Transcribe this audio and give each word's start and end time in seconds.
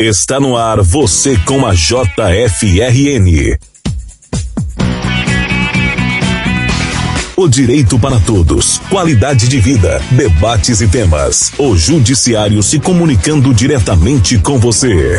Está 0.00 0.38
no 0.38 0.56
ar 0.56 0.80
você 0.80 1.36
com 1.38 1.66
a 1.66 1.74
JFRN. 1.74 3.58
O 7.36 7.48
direito 7.48 7.98
para 7.98 8.20
todos, 8.20 8.78
qualidade 8.88 9.48
de 9.48 9.58
vida, 9.58 10.00
debates 10.12 10.80
e 10.80 10.86
temas. 10.86 11.52
O 11.58 11.76
Judiciário 11.76 12.62
se 12.62 12.78
comunicando 12.78 13.52
diretamente 13.52 14.38
com 14.38 14.56
você. 14.56 15.18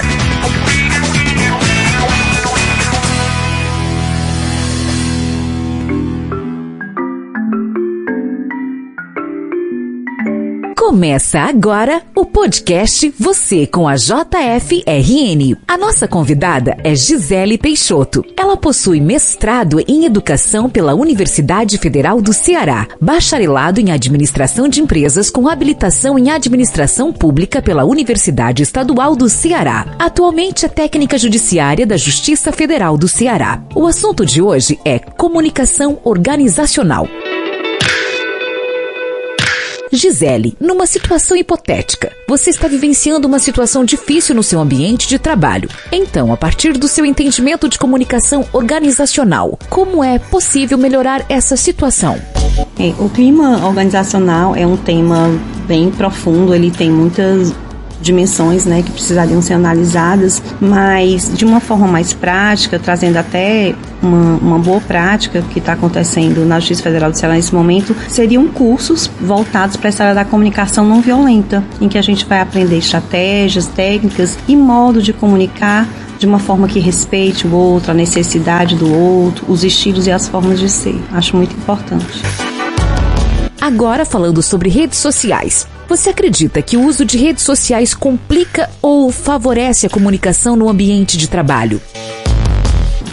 Começa 10.89 11.41
agora 11.41 12.01
o 12.15 12.25
podcast 12.25 13.13
Você 13.19 13.67
com 13.67 13.87
a 13.87 13.93
JFRN. 13.93 15.55
A 15.67 15.77
nossa 15.77 16.07
convidada 16.07 16.75
é 16.83 16.95
Gisele 16.95 17.59
Peixoto. 17.59 18.25
Ela 18.35 18.57
possui 18.57 18.99
mestrado 18.99 19.79
em 19.87 20.05
Educação 20.05 20.67
pela 20.67 20.95
Universidade 20.95 21.77
Federal 21.77 22.19
do 22.19 22.33
Ceará, 22.33 22.87
bacharelado 22.99 23.79
em 23.79 23.91
Administração 23.91 24.67
de 24.67 24.81
Empresas 24.81 25.29
com 25.29 25.47
habilitação 25.47 26.17
em 26.17 26.31
Administração 26.31 27.13
Pública 27.13 27.61
pela 27.61 27.85
Universidade 27.85 28.63
Estadual 28.63 29.15
do 29.15 29.29
Ceará. 29.29 29.95
Atualmente 29.99 30.65
é 30.65 30.69
técnica 30.69 31.19
judiciária 31.19 31.85
da 31.85 31.97
Justiça 31.97 32.51
Federal 32.51 32.97
do 32.97 33.07
Ceará. 33.07 33.61
O 33.75 33.85
assunto 33.85 34.25
de 34.25 34.41
hoje 34.41 34.79
é 34.83 34.97
comunicação 34.97 35.99
organizacional. 36.03 37.07
Gisele, 39.91 40.55
numa 40.59 40.85
situação 40.85 41.35
hipotética, 41.35 42.11
você 42.27 42.49
está 42.49 42.67
vivenciando 42.67 43.27
uma 43.27 43.39
situação 43.39 43.83
difícil 43.83 44.35
no 44.35 44.43
seu 44.43 44.59
ambiente 44.59 45.07
de 45.07 45.17
trabalho. 45.17 45.69
Então, 45.91 46.31
a 46.31 46.37
partir 46.37 46.73
do 46.73 46.87
seu 46.87 47.05
entendimento 47.05 47.67
de 47.67 47.77
comunicação 47.77 48.45
organizacional, 48.53 49.57
como 49.69 50.03
é 50.03 50.19
possível 50.19 50.77
melhorar 50.77 51.25
essa 51.29 51.57
situação? 51.57 52.19
É, 52.77 52.93
o 52.99 53.09
clima 53.09 53.65
organizacional 53.65 54.55
é 54.55 54.65
um 54.65 54.77
tema 54.77 55.29
bem 55.67 55.91
profundo, 55.91 56.53
ele 56.53 56.71
tem 56.71 56.91
muitas 56.91 57.53
dimensões 58.01 58.65
né, 58.65 58.81
que 58.81 58.91
precisariam 58.91 59.41
ser 59.41 59.53
analisadas, 59.53 60.41
mas 60.59 61.31
de 61.33 61.45
uma 61.45 61.59
forma 61.59 61.87
mais 61.87 62.13
prática, 62.13 62.79
trazendo 62.79 63.17
até 63.17 63.75
uma, 64.01 64.37
uma 64.37 64.59
boa 64.59 64.79
prática 64.79 65.43
que 65.51 65.59
está 65.59 65.73
acontecendo 65.73 66.45
na 66.45 66.59
Justiça 66.59 66.83
Federal 66.83 67.11
do 67.11 67.17
Ceará 67.17 67.35
nesse 67.35 67.53
momento, 67.53 67.95
seriam 68.07 68.47
cursos 68.47 69.09
voltados 69.21 69.75
para 69.75 69.89
essa 69.89 70.03
área 70.03 70.15
da 70.15 70.25
comunicação 70.25 70.85
não 70.85 71.01
violenta, 71.01 71.63
em 71.81 71.89
que 71.89 71.97
a 71.97 72.01
gente 72.01 72.25
vai 72.25 72.39
aprender 72.39 72.77
estratégias, 72.77 73.67
técnicas 73.67 74.37
e 74.47 74.55
modo 74.55 75.01
de 75.01 75.13
comunicar 75.13 75.87
de 76.17 76.25
uma 76.25 76.39
forma 76.39 76.67
que 76.67 76.79
respeite 76.79 77.47
o 77.47 77.53
outro, 77.53 77.91
a 77.91 77.93
necessidade 77.93 78.75
do 78.75 78.93
outro, 78.93 79.45
os 79.47 79.63
estilos 79.63 80.05
e 80.05 80.11
as 80.11 80.27
formas 80.27 80.59
de 80.59 80.69
ser. 80.69 81.01
Acho 81.13 81.35
muito 81.37 81.55
importante. 81.55 82.21
Agora 83.69 84.03
falando 84.03 84.41
sobre 84.41 84.67
redes 84.67 84.97
sociais. 84.97 85.67
Você 85.87 86.09
acredita 86.09 86.59
que 86.59 86.75
o 86.75 86.87
uso 86.87 87.05
de 87.05 87.19
redes 87.19 87.43
sociais 87.43 87.93
complica 87.93 88.67
ou 88.81 89.11
favorece 89.11 89.85
a 89.85 89.89
comunicação 89.91 90.55
no 90.55 90.67
ambiente 90.67 91.15
de 91.15 91.29
trabalho? 91.29 91.79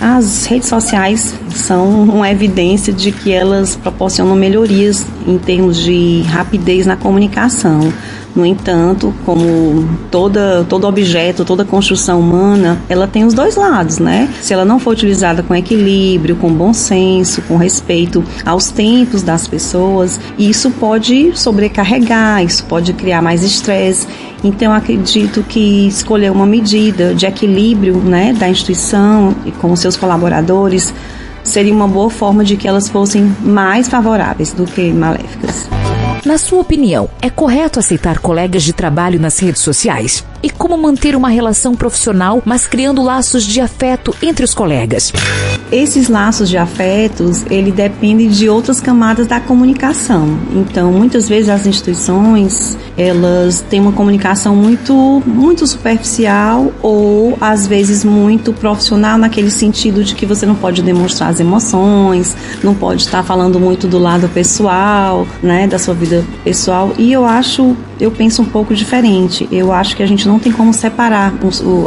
As 0.00 0.46
redes 0.46 0.70
sociais 0.70 1.34
são 1.54 2.04
uma 2.04 2.30
evidência 2.30 2.90
de 2.90 3.12
que 3.12 3.30
elas 3.32 3.76
proporcionam 3.76 4.34
melhorias 4.34 5.04
em 5.26 5.36
termos 5.36 5.76
de 5.76 6.22
rapidez 6.22 6.86
na 6.86 6.96
comunicação. 6.96 7.92
No 8.36 8.44
entanto, 8.44 9.14
como 9.24 9.88
toda, 10.10 10.62
todo 10.68 10.86
objeto, 10.86 11.42
toda 11.42 11.64
construção 11.64 12.20
humana, 12.20 12.78
ela 12.86 13.06
tem 13.06 13.24
os 13.24 13.32
dois 13.32 13.56
lados, 13.56 13.98
né? 13.98 14.28
Se 14.42 14.52
ela 14.52 14.62
não 14.62 14.78
for 14.78 14.90
utilizada 14.90 15.42
com 15.42 15.54
equilíbrio, 15.54 16.36
com 16.36 16.52
bom 16.52 16.74
senso, 16.74 17.40
com 17.48 17.56
respeito 17.56 18.22
aos 18.44 18.70
tempos 18.70 19.22
das 19.22 19.48
pessoas, 19.48 20.20
isso 20.38 20.70
pode 20.72 21.32
sobrecarregar, 21.34 22.44
isso 22.44 22.62
pode 22.64 22.92
criar 22.92 23.22
mais 23.22 23.42
estresse. 23.42 24.06
Então, 24.44 24.70
acredito 24.70 25.42
que 25.42 25.88
escolher 25.88 26.30
uma 26.30 26.44
medida 26.44 27.14
de 27.14 27.24
equilíbrio 27.24 27.96
né, 27.96 28.34
da 28.34 28.50
instituição 28.50 29.34
e 29.46 29.50
com 29.50 29.74
seus 29.74 29.96
colaboradores 29.96 30.92
seria 31.42 31.72
uma 31.72 31.88
boa 31.88 32.10
forma 32.10 32.44
de 32.44 32.58
que 32.58 32.68
elas 32.68 32.86
fossem 32.86 33.34
mais 33.40 33.88
favoráveis 33.88 34.52
do 34.52 34.66
que 34.66 34.92
maléficas. 34.92 35.66
Na 36.26 36.38
sua 36.38 36.60
opinião, 36.60 37.08
é 37.22 37.30
correto 37.30 37.78
aceitar 37.78 38.18
colegas 38.18 38.64
de 38.64 38.72
trabalho 38.72 39.20
nas 39.20 39.38
redes 39.38 39.62
sociais? 39.62 40.24
E 40.46 40.50
como 40.50 40.78
manter 40.78 41.16
uma 41.16 41.28
relação 41.28 41.74
profissional, 41.74 42.40
mas 42.44 42.68
criando 42.68 43.02
laços 43.02 43.42
de 43.42 43.60
afeto 43.60 44.14
entre 44.22 44.44
os 44.44 44.54
colegas? 44.54 45.12
Esses 45.72 46.08
laços 46.08 46.48
de 46.48 46.56
afetos, 46.56 47.44
ele 47.50 47.72
depende 47.72 48.28
de 48.28 48.48
outras 48.48 48.80
camadas 48.80 49.26
da 49.26 49.40
comunicação. 49.40 50.38
Então, 50.54 50.92
muitas 50.92 51.28
vezes 51.28 51.48
as 51.48 51.66
instituições, 51.66 52.78
elas 52.96 53.60
têm 53.68 53.80
uma 53.80 53.90
comunicação 53.90 54.54
muito 54.54 55.20
muito 55.26 55.66
superficial 55.66 56.72
ou 56.80 57.36
às 57.40 57.66
vezes 57.66 58.04
muito 58.04 58.52
profissional 58.52 59.18
naquele 59.18 59.50
sentido 59.50 60.04
de 60.04 60.14
que 60.14 60.24
você 60.24 60.46
não 60.46 60.54
pode 60.54 60.80
demonstrar 60.80 61.30
as 61.30 61.40
emoções, 61.40 62.36
não 62.62 62.74
pode 62.74 63.02
estar 63.02 63.24
falando 63.24 63.58
muito 63.58 63.88
do 63.88 63.98
lado 63.98 64.28
pessoal, 64.28 65.26
né, 65.42 65.66
da 65.66 65.78
sua 65.78 65.94
vida 65.94 66.24
pessoal. 66.44 66.92
E 66.96 67.12
eu 67.12 67.24
acho, 67.24 67.76
eu 67.98 68.12
penso 68.12 68.42
um 68.42 68.46
pouco 68.46 68.74
diferente. 68.74 69.48
Eu 69.50 69.72
acho 69.72 69.96
que 69.96 70.02
a 70.02 70.06
gente 70.06 70.28
não 70.28 70.35
tem 70.38 70.52
como 70.52 70.72
separar 70.72 71.34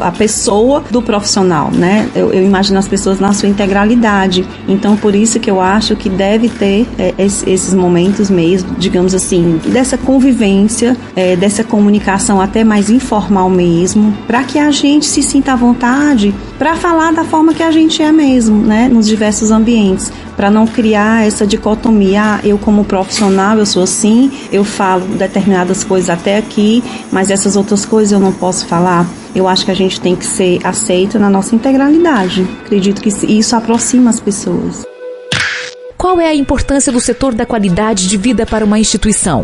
a 0.01 0.11
pessoa 0.11 0.83
do 0.89 1.01
profissional, 1.01 1.71
né? 1.71 2.09
Eu, 2.15 2.33
eu 2.33 2.43
imagino 2.43 2.77
as 2.79 2.87
pessoas 2.87 3.19
na 3.19 3.33
sua 3.33 3.49
integralidade. 3.49 4.45
Então, 4.67 4.95
por 4.95 5.15
isso 5.15 5.39
que 5.39 5.49
eu 5.49 5.61
acho 5.61 5.95
que 5.95 6.09
deve 6.09 6.49
ter 6.49 6.87
é, 6.97 7.13
esses 7.17 7.73
momentos 7.73 8.29
mesmo, 8.29 8.75
digamos 8.77 9.13
assim, 9.13 9.59
dessa 9.67 9.97
convivência, 9.97 10.97
é, 11.15 11.35
dessa 11.35 11.63
comunicação 11.63 12.41
até 12.41 12.63
mais 12.63 12.89
informal 12.89 13.49
mesmo, 13.49 14.15
para 14.27 14.43
que 14.43 14.57
a 14.59 14.71
gente 14.71 15.05
se 15.05 15.21
sinta 15.21 15.53
à 15.53 15.55
vontade 15.55 16.33
para 16.57 16.75
falar 16.75 17.11
da 17.13 17.23
forma 17.23 17.53
que 17.53 17.63
a 17.63 17.71
gente 17.71 18.01
é 18.01 18.11
mesmo, 18.11 18.57
né, 18.57 18.89
nos 18.89 19.07
diversos 19.07 19.51
ambientes 19.51 20.11
para 20.39 20.49
não 20.49 20.65
criar 20.65 21.27
essa 21.27 21.45
dicotomia, 21.45 22.35
ah, 22.35 22.39
eu 22.45 22.57
como 22.57 22.85
profissional 22.85 23.57
eu 23.57 23.65
sou 23.65 23.83
assim, 23.83 24.31
eu 24.53 24.63
falo 24.63 25.03
determinadas 25.17 25.83
coisas 25.83 26.09
até 26.09 26.37
aqui, 26.37 26.81
mas 27.11 27.29
essas 27.29 27.57
outras 27.57 27.85
coisas 27.85 28.13
eu 28.13 28.21
não 28.21 28.31
posso 28.31 28.65
falar. 28.65 29.05
Eu 29.35 29.49
acho 29.49 29.65
que 29.65 29.71
a 29.71 29.73
gente 29.73 29.99
tem 29.99 30.15
que 30.15 30.25
ser 30.25 30.65
aceita 30.65 31.19
na 31.19 31.29
nossa 31.29 31.53
integralidade. 31.53 32.47
Acredito 32.61 33.01
que 33.01 33.09
isso 33.09 33.53
aproxima 33.53 34.11
as 34.11 34.21
pessoas. 34.21 34.85
Qual 35.97 36.21
é 36.21 36.29
a 36.29 36.35
importância 36.35 36.89
do 36.89 37.01
setor 37.01 37.33
da 37.35 37.45
qualidade 37.45 38.07
de 38.07 38.15
vida 38.15 38.45
para 38.45 38.63
uma 38.63 38.79
instituição? 38.79 39.43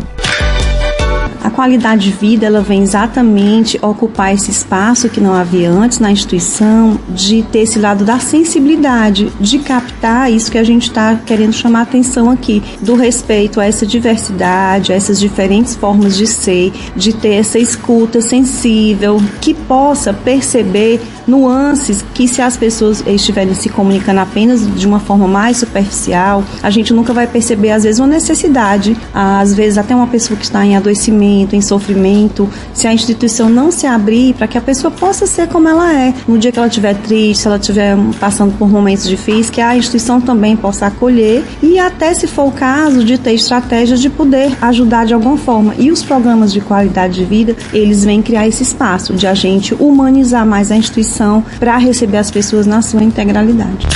Qualidade 1.56 2.10
de 2.10 2.12
vida 2.14 2.44
ela 2.44 2.60
vem 2.60 2.82
exatamente 2.82 3.78
ocupar 3.80 4.34
esse 4.34 4.50
espaço 4.50 5.08
que 5.08 5.22
não 5.22 5.32
havia 5.32 5.70
antes 5.70 5.98
na 5.98 6.12
instituição, 6.12 7.00
de 7.08 7.42
ter 7.44 7.60
esse 7.60 7.78
lado 7.78 8.04
da 8.04 8.18
sensibilidade, 8.18 9.32
de 9.40 9.60
captar 9.60 10.30
isso 10.30 10.52
que 10.52 10.58
a 10.58 10.62
gente 10.62 10.82
está 10.82 11.14
querendo 11.14 11.54
chamar 11.54 11.80
atenção 11.80 12.28
aqui, 12.28 12.62
do 12.82 12.94
respeito 12.94 13.58
a 13.58 13.64
essa 13.64 13.86
diversidade, 13.86 14.92
a 14.92 14.96
essas 14.96 15.18
diferentes 15.18 15.74
formas 15.74 16.14
de 16.14 16.26
ser, 16.26 16.74
de 16.94 17.14
ter 17.14 17.36
essa 17.36 17.58
escuta 17.58 18.20
sensível, 18.20 19.18
que 19.40 19.54
possa 19.54 20.12
perceber 20.12 21.00
nuances 21.26 22.04
que 22.14 22.28
se 22.28 22.40
as 22.40 22.56
pessoas 22.56 23.02
estiverem 23.06 23.54
se 23.54 23.68
comunicando 23.68 24.20
apenas 24.20 24.66
de 24.74 24.86
uma 24.86 25.00
forma 25.00 25.26
mais 25.26 25.56
superficial, 25.56 26.44
a 26.62 26.70
gente 26.70 26.92
nunca 26.92 27.12
vai 27.12 27.26
perceber 27.26 27.70
às 27.70 27.82
vezes 27.82 27.98
uma 27.98 28.06
necessidade, 28.06 28.96
às 29.12 29.54
vezes 29.54 29.78
até 29.78 29.94
uma 29.94 30.06
pessoa 30.06 30.38
que 30.38 30.44
está 30.44 30.64
em 30.64 30.76
adoecimento, 30.76 31.45
em 31.54 31.60
sofrimento, 31.60 32.48
se 32.72 32.86
a 32.86 32.92
instituição 32.92 33.48
não 33.48 33.70
se 33.70 33.86
abrir 33.86 34.34
para 34.34 34.46
que 34.46 34.58
a 34.58 34.60
pessoa 34.60 34.90
possa 34.90 35.26
ser 35.26 35.48
como 35.48 35.68
ela 35.68 35.92
é, 35.92 36.14
no 36.26 36.38
dia 36.38 36.50
que 36.50 36.58
ela 36.58 36.68
estiver 36.68 36.94
triste, 36.94 37.42
se 37.42 37.46
ela 37.46 37.56
estiver 37.56 37.96
passando 38.18 38.56
por 38.56 38.68
momentos 38.68 39.08
difíceis, 39.08 39.50
que 39.50 39.60
a 39.60 39.76
instituição 39.76 40.20
também 40.20 40.56
possa 40.56 40.86
acolher 40.86 41.44
e 41.62 41.78
até 41.78 42.14
se 42.14 42.26
for 42.26 42.48
o 42.48 42.52
caso 42.52 43.04
de 43.04 43.18
ter 43.18 43.34
estratégias 43.34 44.00
de 44.00 44.08
poder 44.08 44.56
ajudar 44.60 45.06
de 45.06 45.14
alguma 45.14 45.36
forma. 45.36 45.74
E 45.78 45.90
os 45.90 46.02
programas 46.02 46.52
de 46.52 46.60
qualidade 46.60 47.14
de 47.14 47.24
vida, 47.24 47.56
eles 47.72 48.04
vêm 48.04 48.22
criar 48.22 48.48
esse 48.48 48.62
espaço 48.62 49.14
de 49.14 49.26
a 49.26 49.34
gente 49.34 49.74
humanizar 49.74 50.46
mais 50.46 50.70
a 50.70 50.76
instituição 50.76 51.44
para 51.58 51.76
receber 51.76 52.18
as 52.18 52.30
pessoas 52.30 52.66
na 52.66 52.82
sua 52.82 53.02
integralidade. 53.02 53.86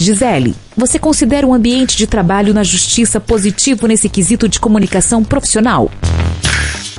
Gisele, 0.00 0.54
você 0.74 0.98
considera 0.98 1.46
um 1.46 1.52
ambiente 1.52 1.94
de 1.94 2.06
trabalho 2.06 2.54
na 2.54 2.64
justiça 2.64 3.20
positivo 3.20 3.86
nesse 3.86 4.08
quesito 4.08 4.48
de 4.48 4.58
comunicação 4.58 5.22
profissional? 5.22 5.90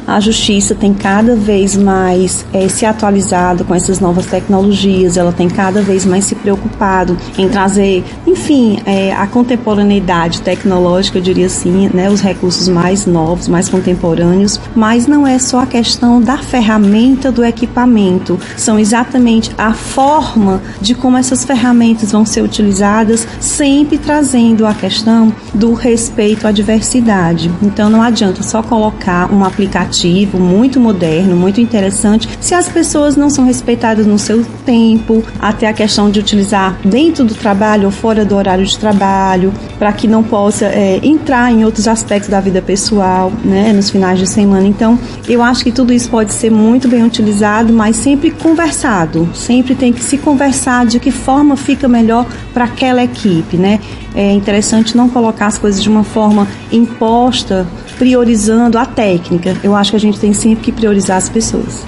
A 0.07 0.19
justiça 0.19 0.73
tem 0.73 0.93
cada 0.93 1.35
vez 1.35 1.75
mais 1.75 2.45
é, 2.53 2.67
se 2.67 2.85
atualizado 2.85 3.63
com 3.63 3.73
essas 3.75 3.99
novas 3.99 4.25
tecnologias, 4.25 5.17
ela 5.17 5.31
tem 5.31 5.49
cada 5.49 5.81
vez 5.81 6.05
mais 6.05 6.25
se 6.25 6.35
preocupado 6.35 7.17
em 7.37 7.47
trazer, 7.47 8.03
enfim, 8.25 8.79
é, 8.85 9.13
a 9.13 9.27
contemporaneidade 9.27 10.41
tecnológica, 10.41 11.17
eu 11.17 11.21
diria 11.21 11.45
assim, 11.45 11.89
né, 11.93 12.09
os 12.09 12.21
recursos 12.21 12.67
mais 12.67 13.05
novos, 13.05 13.47
mais 13.47 13.69
contemporâneos, 13.69 14.59
mas 14.75 15.07
não 15.07 15.25
é 15.25 15.37
só 15.37 15.59
a 15.59 15.65
questão 15.65 16.21
da 16.21 16.37
ferramenta 16.37 17.31
do 17.31 17.43
equipamento, 17.43 18.39
são 18.57 18.79
exatamente 18.79 19.51
a 19.57 19.73
forma 19.73 20.61
de 20.81 20.95
como 20.95 21.17
essas 21.17 21.45
ferramentas 21.45 22.11
vão 22.11 22.25
ser 22.25 22.41
utilizadas, 22.41 23.27
sempre 23.39 23.97
trazendo 23.97 24.65
a 24.65 24.73
questão 24.73 25.33
do 25.53 25.73
respeito 25.73 26.47
à 26.47 26.51
diversidade. 26.51 27.51
Então 27.61 27.89
não 27.89 28.01
adianta 28.01 28.43
só 28.43 28.61
colocar 28.63 29.31
um 29.31 29.43
aplicativo 29.43 29.90
muito 30.37 30.79
moderno, 30.79 31.35
muito 31.35 31.59
interessante, 31.59 32.27
se 32.39 32.53
as 32.53 32.67
pessoas 32.67 33.15
não 33.15 33.29
são 33.29 33.45
respeitadas 33.45 34.05
no 34.05 34.17
seu 34.17 34.45
tempo, 34.65 35.23
até 35.39 35.67
a 35.67 35.73
questão 35.73 36.09
de 36.09 36.19
utilizar 36.19 36.77
dentro 36.83 37.23
do 37.25 37.33
trabalho 37.33 37.85
ou 37.85 37.91
fora 37.91 38.23
do 38.23 38.35
horário 38.35 38.65
de 38.65 38.77
trabalho, 38.77 39.53
para 39.77 39.91
que 39.93 40.07
não 40.07 40.23
possa 40.23 40.65
é, 40.65 40.99
entrar 41.03 41.51
em 41.51 41.65
outros 41.65 41.87
aspectos 41.87 42.29
da 42.29 42.39
vida 42.39 42.61
pessoal, 42.61 43.31
né, 43.43 43.73
nos 43.73 43.89
finais 43.89 44.19
de 44.19 44.27
semana. 44.27 44.67
Então, 44.67 44.97
eu 45.27 45.41
acho 45.41 45.63
que 45.63 45.71
tudo 45.71 45.93
isso 45.93 46.09
pode 46.09 46.33
ser 46.33 46.51
muito 46.51 46.87
bem 46.87 47.03
utilizado, 47.03 47.73
mas 47.73 47.95
sempre 47.95 48.31
conversado. 48.31 49.29
Sempre 49.33 49.75
tem 49.75 49.91
que 49.91 50.03
se 50.03 50.17
conversar 50.17 50.85
de 50.85 50.99
que 50.99 51.11
forma 51.11 51.55
fica 51.55 51.87
melhor 51.87 52.25
para 52.53 52.65
aquela 52.65 53.03
equipe, 53.03 53.57
né? 53.57 53.79
É 54.13 54.31
interessante 54.31 54.95
não 54.95 55.07
colocar 55.09 55.47
as 55.47 55.57
coisas 55.57 55.81
de 55.81 55.89
uma 55.89 56.03
forma 56.03 56.47
imposta, 56.71 57.67
priorizando 57.97 58.77
a 58.77 58.85
técnica. 58.85 59.55
Eu 59.63 59.75
acho 59.75 59.91
que 59.91 59.97
a 59.97 59.99
gente 59.99 60.19
tem 60.19 60.33
sempre 60.33 60.65
que 60.65 60.71
priorizar 60.71 61.17
as 61.17 61.29
pessoas. 61.29 61.85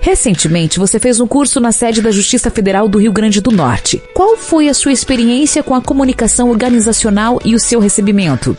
Recentemente, 0.00 0.78
você 0.78 0.98
fez 0.98 1.20
um 1.20 1.26
curso 1.26 1.60
na 1.60 1.72
sede 1.72 2.00
da 2.00 2.10
Justiça 2.10 2.50
Federal 2.50 2.88
do 2.88 2.98
Rio 2.98 3.12
Grande 3.12 3.40
do 3.40 3.50
Norte. 3.50 4.02
Qual 4.14 4.36
foi 4.36 4.68
a 4.68 4.74
sua 4.74 4.92
experiência 4.92 5.62
com 5.62 5.74
a 5.74 5.82
comunicação 5.82 6.48
organizacional 6.48 7.38
e 7.44 7.54
o 7.54 7.60
seu 7.60 7.78
recebimento? 7.78 8.56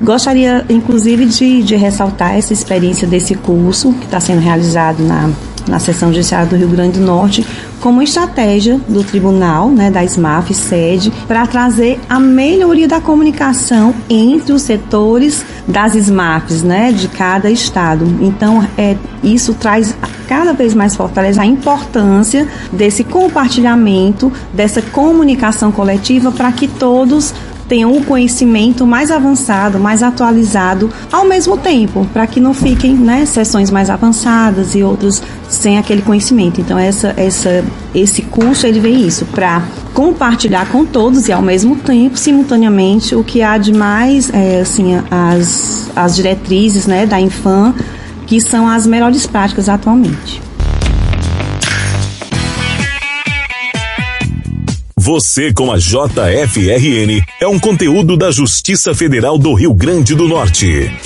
Gostaria, 0.00 0.64
inclusive, 0.68 1.24
de, 1.24 1.62
de 1.62 1.74
ressaltar 1.74 2.36
essa 2.36 2.52
experiência 2.52 3.08
desse 3.08 3.34
curso 3.34 3.92
que 3.94 4.04
está 4.04 4.20
sendo 4.20 4.40
realizado 4.40 5.02
na, 5.02 5.30
na 5.66 5.78
Seção 5.78 6.12
Judiciária 6.12 6.46
do 6.46 6.56
Rio 6.56 6.68
Grande 6.68 6.98
do 6.98 7.04
Norte, 7.04 7.46
como 7.80 8.00
estratégia 8.00 8.80
do 8.88 9.02
tribunal, 9.02 9.68
né, 9.68 9.90
da 9.90 10.04
SMAF 10.04 10.54
sede, 10.54 11.12
para 11.26 11.46
trazer 11.46 11.98
a 12.08 12.20
melhoria 12.20 12.86
da 12.86 13.00
comunicação 13.00 13.92
entre 14.08 14.52
os 14.52 14.62
setores 14.62 15.44
das 15.66 15.94
SMAFs, 15.94 16.62
né, 16.62 16.92
de 16.92 17.08
cada 17.08 17.50
estado. 17.50 18.06
Então, 18.20 18.66
é, 18.78 18.96
isso 19.22 19.54
traz 19.54 19.96
cada 20.28 20.52
vez 20.52 20.74
mais 20.74 20.94
fortalece 20.94 21.40
a 21.40 21.44
importância 21.44 22.48
desse 22.72 23.02
compartilhamento, 23.02 24.32
dessa 24.52 24.80
comunicação 24.80 25.72
coletiva 25.72 26.30
para 26.30 26.52
que 26.52 26.68
todos 26.68 27.34
tenham 27.68 27.92
um 27.92 28.02
conhecimento 28.02 28.86
mais 28.86 29.10
avançado, 29.10 29.78
mais 29.78 30.02
atualizado 30.02 30.90
ao 31.10 31.24
mesmo 31.24 31.56
tempo, 31.56 32.06
para 32.12 32.26
que 32.26 32.40
não 32.40 32.52
fiquem 32.52 32.94
né, 32.94 33.24
sessões 33.24 33.70
mais 33.70 33.88
avançadas 33.90 34.74
e 34.74 34.82
outras 34.82 35.22
sem 35.48 35.78
aquele 35.78 36.02
conhecimento. 36.02 36.60
Então 36.60 36.78
essa, 36.78 37.14
essa, 37.16 37.64
esse 37.94 38.22
curso 38.22 38.66
ele 38.66 38.80
vem 38.80 39.06
isso 39.06 39.24
para 39.26 39.62
compartilhar 39.94 40.66
com 40.70 40.84
todos 40.84 41.28
e 41.28 41.32
ao 41.32 41.42
mesmo 41.42 41.76
tempo, 41.76 42.16
simultaneamente, 42.16 43.14
o 43.14 43.22
que 43.22 43.42
há 43.42 43.58
de 43.58 43.72
mais, 43.72 44.30
é, 44.32 44.60
assim, 44.60 44.94
as, 45.10 45.90
as 45.94 46.16
diretrizes 46.16 46.86
né, 46.86 47.06
da 47.06 47.20
Infam, 47.20 47.74
que 48.26 48.40
são 48.40 48.68
as 48.68 48.86
melhores 48.86 49.26
práticas 49.26 49.68
atualmente. 49.68 50.40
Você 55.04 55.52
com 55.52 55.72
a 55.72 55.78
JFRN 55.78 57.24
é 57.40 57.48
um 57.48 57.58
conteúdo 57.58 58.16
da 58.16 58.30
Justiça 58.30 58.94
Federal 58.94 59.36
do 59.36 59.52
Rio 59.52 59.74
Grande 59.74 60.14
do 60.14 60.28
Norte. 60.28 60.96